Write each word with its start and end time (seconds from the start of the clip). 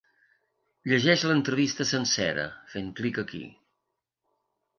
Llegeix 0.91 1.25
l’entrevista 1.31 1.87
sencera, 1.89 2.47
fent 2.73 2.89
clic 3.01 3.21
aquí. 3.25 3.45